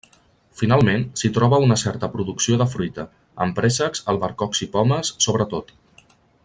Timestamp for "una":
1.65-1.77